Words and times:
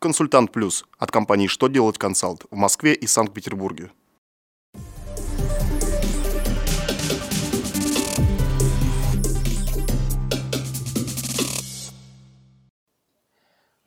Консультант 0.00 0.52
Плюс 0.52 0.84
от 0.96 1.10
компании 1.10 1.48
«Что 1.48 1.66
делать 1.66 1.98
консалт» 1.98 2.44
в 2.52 2.54
Москве 2.54 2.94
и 2.94 3.08
Санкт-Петербурге. 3.08 3.90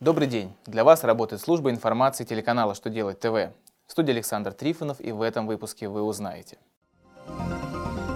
Добрый 0.02 0.28
день! 0.28 0.54
Для 0.66 0.84
вас 0.84 1.06
работает 1.06 1.42
служба 1.42 1.72
информации 1.72 2.26
телеканала 2.26 2.76
«Что 2.76 2.90
делать 2.90 3.22
ТВ». 3.22 3.54
В 3.88 3.92
студии 3.92 4.12
Александр 4.12 4.52
Трифонов 4.52 5.00
и 5.00 5.14
в 5.14 5.22
этом 5.22 5.48
выпуске 5.48 5.88
вы 5.88 6.02
узнаете. 6.02 6.58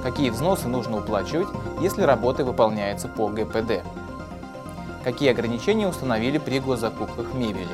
Какие 0.04 0.32
взносы 0.32 0.68
нужно 0.68 0.98
уплачивать, 0.98 1.48
если 1.80 2.02
работы 2.02 2.44
выполняются 2.44 3.08
по 3.08 3.30
ГПД? 3.30 4.05
Какие 5.06 5.30
ограничения 5.30 5.88
установили 5.88 6.40
при 6.40 6.60
госзакупках 6.60 7.36
мебели? 7.36 7.68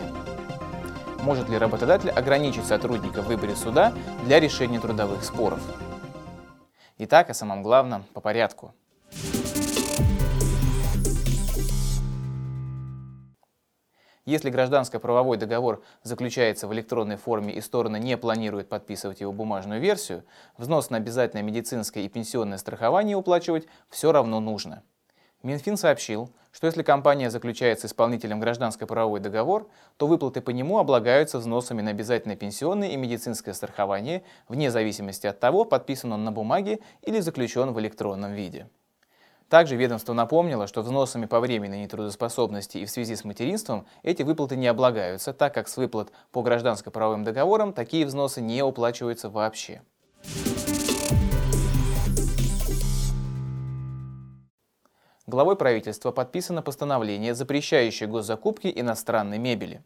Может 1.21 1.47
ли 1.47 1.57
работодатель 1.57 2.09
ограничить 2.09 2.65
сотрудника 2.65 3.21
в 3.21 3.27
выборе 3.27 3.55
суда 3.55 3.93
для 4.25 4.41
решения 4.41 4.81
трудовых 4.81 5.23
споров? 5.23 5.61
Итак, 6.97 7.29
о 7.29 7.33
самом 7.33 7.63
главном 7.63 8.03
по 8.13 8.19
порядку– 8.19 8.73
Если 14.25 14.51
гражданско-правовой 14.51 15.37
договор 15.37 15.83
заключается 16.03 16.67
в 16.67 16.73
электронной 16.73 17.15
форме 17.15 17.53
и 17.53 17.59
стороны 17.59 17.97
не 17.97 18.15
планируют 18.17 18.69
подписывать 18.69 19.19
его 19.19 19.31
бумажную 19.31 19.81
версию, 19.81 20.23
взнос 20.57 20.91
на 20.91 20.97
обязательное 20.97 21.41
медицинское 21.41 22.05
и 22.05 22.07
пенсионное 22.07 22.59
страхование 22.59 23.17
уплачивать 23.17 23.67
все 23.89 24.11
равно 24.11 24.39
нужно. 24.39 24.83
Минфин 25.43 25.75
сообщил, 25.75 26.29
что 26.51 26.67
если 26.67 26.83
компания 26.83 27.31
заключает 27.31 27.79
с 27.79 27.85
исполнителем 27.85 28.39
гражданско-правовой 28.39 29.19
договор, 29.19 29.69
то 29.97 30.05
выплаты 30.05 30.41
по 30.41 30.51
нему 30.51 30.77
облагаются 30.77 31.39
взносами 31.39 31.81
на 31.81 31.91
обязательное 31.91 32.35
пенсионное 32.35 32.89
и 32.89 32.97
медицинское 32.97 33.53
страхование 33.53 34.23
вне 34.47 34.69
зависимости 34.69 35.25
от 35.25 35.39
того, 35.39 35.65
подписан 35.65 36.13
он 36.13 36.23
на 36.23 36.31
бумаге 36.31 36.79
или 37.01 37.19
заключен 37.19 37.71
в 37.73 37.79
электронном 37.79 38.33
виде. 38.33 38.69
Также 39.49 39.75
ведомство 39.75 40.13
напомнило, 40.13 40.65
что 40.65 40.81
взносами 40.81 41.25
по 41.25 41.39
временной 41.39 41.79
нетрудоспособности 41.79 42.77
и 42.77 42.85
в 42.85 42.89
связи 42.89 43.15
с 43.15 43.25
материнством 43.25 43.85
эти 44.03 44.23
выплаты 44.23 44.55
не 44.55 44.67
облагаются, 44.67 45.33
так 45.33 45.53
как 45.53 45.67
с 45.67 45.75
выплат 45.75 46.11
по 46.31 46.41
гражданско-правовым 46.41 47.23
договорам 47.23 47.73
такие 47.73 48.05
взносы 48.05 48.41
не 48.41 48.63
уплачиваются 48.63 49.29
вообще. 49.29 49.81
Главой 55.31 55.55
правительства 55.55 56.11
подписано 56.11 56.61
постановление, 56.61 57.33
запрещающее 57.33 58.09
госзакупки 58.09 58.69
иностранной 58.75 59.37
мебели. 59.37 59.81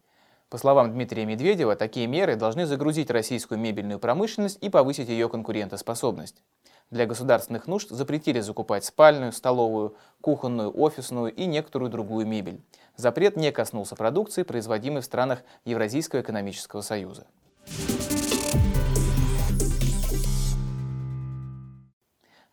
По 0.48 0.58
словам 0.58 0.92
Дмитрия 0.92 1.24
Медведева, 1.24 1.76
такие 1.76 2.08
меры 2.08 2.34
должны 2.34 2.66
загрузить 2.66 3.12
российскую 3.12 3.60
мебельную 3.60 4.00
промышленность 4.00 4.58
и 4.60 4.68
повысить 4.68 5.08
ее 5.08 5.28
конкурентоспособность 5.28 6.42
для 6.90 7.06
государственных 7.06 7.66
нужд 7.66 7.90
запретили 7.90 8.40
закупать 8.40 8.84
спальную, 8.84 9.32
столовую, 9.32 9.96
кухонную, 10.20 10.72
офисную 10.78 11.32
и 11.34 11.46
некоторую 11.46 11.90
другую 11.90 12.26
мебель. 12.26 12.62
Запрет 12.96 13.36
не 13.36 13.50
коснулся 13.52 13.96
продукции, 13.96 14.44
производимой 14.44 15.02
в 15.02 15.04
странах 15.04 15.42
Евразийского 15.64 16.20
экономического 16.20 16.80
союза. 16.82 17.26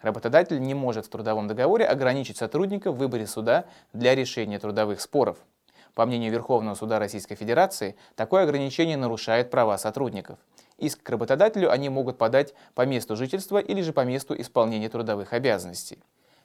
Работодатель 0.03 0.61
не 0.61 0.75
может 0.75 1.07
в 1.07 1.09
трудовом 1.09 1.47
договоре 1.47 1.85
ограничить 1.85 2.37
сотрудника 2.37 2.91
в 2.91 2.97
выборе 2.97 3.25
суда 3.25 3.65
для 3.91 4.13
решения 4.13 4.59
трудовых 4.59 5.01
споров. 5.01 5.39
По 5.95 6.05
мнению 6.05 6.31
Верховного 6.31 6.75
суда 6.75 6.99
Российской 6.99 7.33
Федерации, 7.35 7.95
такое 8.15 8.43
ограничение 8.43 8.97
нарушает 8.97 9.49
права 9.49 9.79
сотрудников– 9.79 10.37
Иск 10.77 11.03
к 11.03 11.09
работодателю 11.09 11.71
они 11.71 11.89
могут 11.89 12.17
подать 12.17 12.53
по 12.73 12.85
месту 12.85 13.15
жительства 13.15 13.59
или 13.59 13.81
же 13.81 13.93
по 13.93 14.01
месту 14.01 14.39
исполнения 14.39 14.89
трудовых 14.89 15.33
обязанностей. 15.33 15.99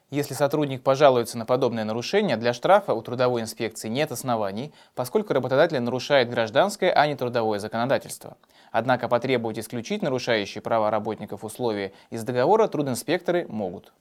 Если 0.09 0.33
сотрудник 0.33 0.81
пожалуется 0.81 1.37
на 1.37 1.45
подобное 1.45 1.83
нарушение, 1.83 2.35
для 2.35 2.51
штрафа 2.51 2.95
у 2.95 3.01
трудовой 3.03 3.43
инспекции 3.43 3.89
нет 3.89 4.11
оснований, 4.11 4.73
поскольку 4.95 5.33
работодатель 5.33 5.79
нарушает 5.79 6.31
гражданское, 6.31 6.91
а 6.91 7.05
не 7.05 7.15
трудовое 7.15 7.59
законодательство. 7.59 8.37
Однако 8.71 9.07
потребовать 9.07 9.59
исключить 9.59 10.01
нарушающие 10.01 10.63
права 10.63 10.89
работников 10.89 11.43
условия 11.43 11.93
из 12.09 12.23
договора 12.23 12.67
трудинспекторы 12.67 13.45
могут. 13.49 13.93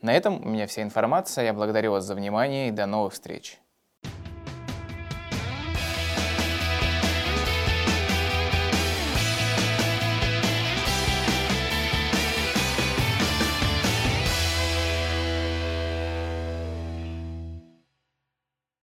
На 0.00 0.12
этом 0.12 0.44
у 0.44 0.48
меня 0.48 0.66
вся 0.66 0.82
информация. 0.82 1.44
Я 1.44 1.52
благодарю 1.52 1.92
вас 1.92 2.04
за 2.04 2.16
внимание 2.16 2.68
и 2.68 2.72
до 2.72 2.86
новых 2.86 3.12
встреч. 3.12 3.61